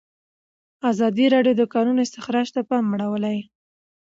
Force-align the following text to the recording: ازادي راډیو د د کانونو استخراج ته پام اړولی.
ازادي 0.91 1.25
راډیو 1.33 1.57
د 1.57 1.59
د 1.61 1.63
کانونو 1.73 1.99
استخراج 2.05 2.47
ته 2.55 2.61
پام 2.69 2.85
اړولی. 2.95 3.37